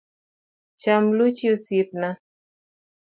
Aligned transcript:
Cham 0.81 1.03
luchi 1.17 1.51
osiepna. 1.53 2.09